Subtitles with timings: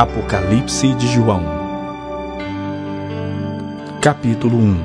[0.00, 1.44] Apocalipse de João,
[4.00, 4.80] capítulo 1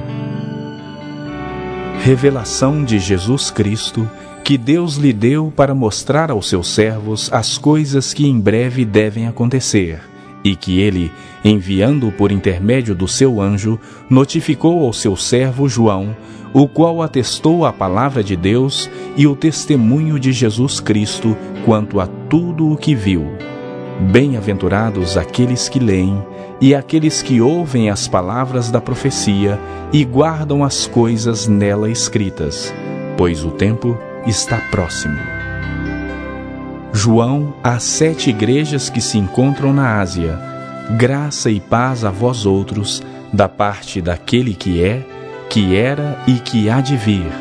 [2.02, 4.10] Revelação de Jesus Cristo
[4.44, 9.26] que Deus lhe deu para mostrar aos seus servos as coisas que em breve devem
[9.26, 10.02] acontecer,
[10.44, 11.10] e que ele,
[11.46, 16.14] enviando por intermédio do seu anjo, notificou ao seu servo João,
[16.54, 22.08] o qual atestou a palavra de Deus e o testemunho de Jesus Cristo quanto a
[22.28, 23.55] tudo o que viu
[24.00, 26.22] Bem-aventurados aqueles que leem
[26.60, 29.60] e aqueles que ouvem as palavras da profecia
[29.94, 32.74] e guardam as coisas nela escritas,
[33.18, 35.18] pois o tempo está próximo.
[36.92, 40.38] João às sete igrejas que se encontram na Ásia,
[40.98, 45.06] graça e paz a vós outros, da parte daquele que é,
[45.50, 47.32] que era e que há de vir,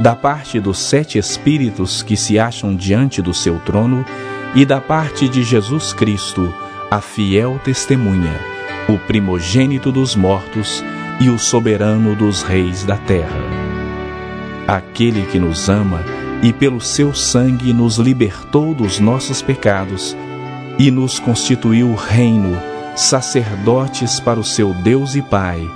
[0.00, 4.04] da parte dos sete espíritos que se acham diante do seu trono
[4.54, 6.52] e da parte de Jesus Cristo,
[6.90, 8.40] a fiel testemunha,
[8.88, 10.84] o primogênito dos mortos
[11.20, 13.40] e o soberano dos reis da terra.
[14.66, 16.02] Aquele que nos ama
[16.42, 20.16] e pelo seu sangue nos libertou dos nossos pecados
[20.78, 22.56] e nos constituiu reino,
[22.96, 25.68] sacerdotes para o seu Deus e Pai.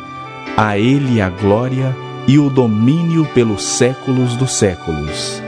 [0.56, 1.94] A ele a glória
[2.26, 5.42] e o domínio pelos séculos dos séculos.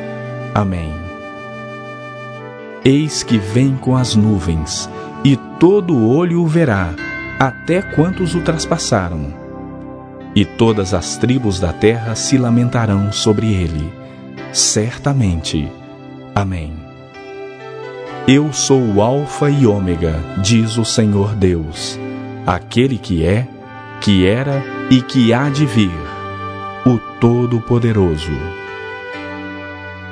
[0.55, 1.06] Amém.
[2.89, 4.89] Eis que vem com as nuvens,
[5.25, 6.95] e todo olho o verá,
[7.37, 9.35] até quantos o traspassaram.
[10.37, 13.93] E todas as tribos da terra se lamentarão sobre ele.
[14.53, 15.69] Certamente.
[16.33, 16.75] Amém.
[18.29, 21.99] Eu sou o Alfa e Ômega, diz o Senhor Deus,
[22.47, 23.49] aquele que é,
[24.01, 25.91] que era e que há de vir,
[26.87, 28.31] o Todo-Poderoso.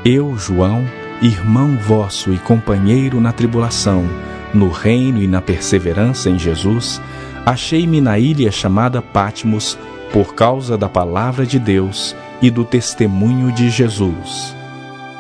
[0.04, 0.84] Eu, João,
[1.26, 4.04] irmão vosso e companheiro na tribulação,
[4.52, 7.00] no reino e na perseverança em Jesus,
[7.46, 9.78] achei-me na ilha chamada Patmos
[10.12, 14.54] por causa da palavra de Deus e do testemunho de Jesus.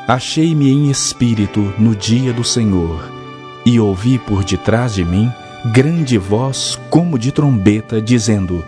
[0.06, 3.10] Achei-me em espírito no dia do Senhor
[3.64, 5.32] e ouvi por detrás de mim
[5.72, 8.62] grande voz como de trombeta dizendo: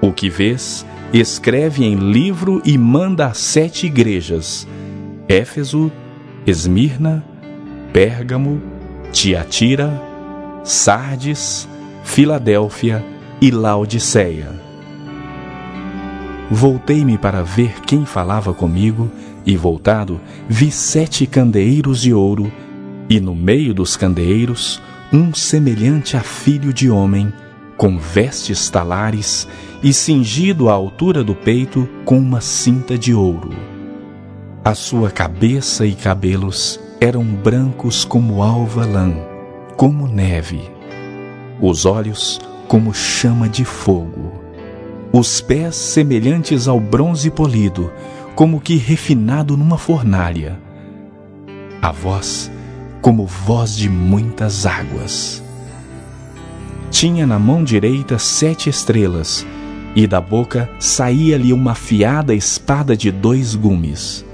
[0.00, 4.66] O que vês, escreve em livro e manda a sete igrejas:
[5.28, 5.92] Éfeso,
[6.46, 7.24] Esmirna,
[7.92, 8.62] Pérgamo,
[9.10, 10.00] Tiatira,
[10.62, 11.68] Sardes,
[12.04, 13.04] Filadélfia
[13.40, 14.54] e Laodiceia.
[16.48, 19.10] Voltei-me para ver quem falava comigo,
[19.44, 22.52] e voltado, vi sete candeeiros de ouro,
[23.10, 24.80] e no meio dos candeeiros,
[25.12, 27.32] um semelhante a filho de homem,
[27.76, 29.48] com vestes talares
[29.82, 33.75] e cingido à altura do peito com uma cinta de ouro.
[34.66, 39.14] A sua cabeça e cabelos eram brancos como alva lã,
[39.76, 40.60] como neve.
[41.60, 44.32] Os olhos como chama de fogo.
[45.12, 47.92] Os pés semelhantes ao bronze polido,
[48.34, 50.58] como que refinado numa fornalha.
[51.80, 52.50] A voz
[53.00, 55.44] como voz de muitas águas.
[56.90, 59.46] Tinha na mão direita sete estrelas,
[59.94, 64.26] e da boca saía-lhe uma afiada espada de dois gumes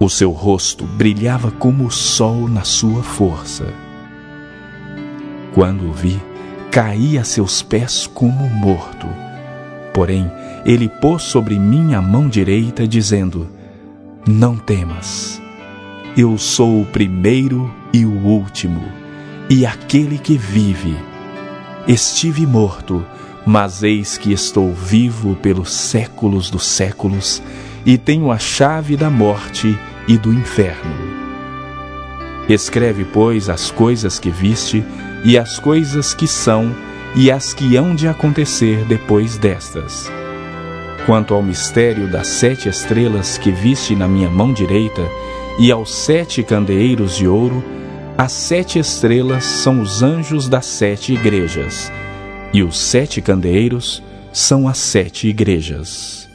[0.00, 3.66] o seu rosto brilhava como o sol na sua força.
[5.52, 6.18] Quando o vi,
[6.70, 9.06] caí a seus pés como morto.
[9.92, 10.30] Porém,
[10.64, 13.46] ele pôs sobre mim a mão direita, dizendo:
[14.26, 15.40] Não temas.
[16.16, 18.82] Eu sou o primeiro e o último,
[19.50, 20.96] e aquele que vive.
[21.86, 23.04] Estive morto,
[23.46, 27.42] mas eis que estou vivo pelos séculos dos séculos,
[27.84, 29.78] e tenho a chave da morte
[30.10, 30.92] e do inferno.
[32.48, 34.84] Escreve, pois, as coisas que viste,
[35.24, 36.74] e as coisas que são,
[37.14, 40.10] e as que hão de acontecer depois destas.
[41.06, 45.08] Quanto ao mistério das sete estrelas que viste na minha mão direita,
[45.60, 47.62] e aos sete candeeiros de ouro,
[48.18, 51.90] as sete estrelas são os anjos das sete igrejas,
[52.52, 54.02] e os sete candeeiros
[54.32, 56.29] são as sete igrejas.